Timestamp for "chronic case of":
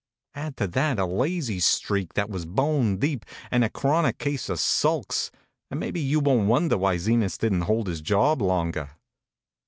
3.69-4.59